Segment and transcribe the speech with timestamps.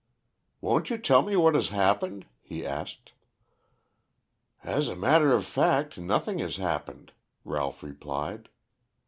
[0.61, 3.11] "Won't you tell me what has happened?" he asked.
[4.63, 7.13] "As a matter of fact, nothing has happened,"
[7.45, 8.49] Ralph replied.